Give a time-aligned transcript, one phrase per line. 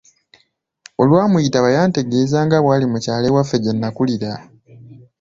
[1.01, 4.31] Olwamuyitaba yantegeeza nga bw'ali mu kyalo ewaffe gye nnakulira.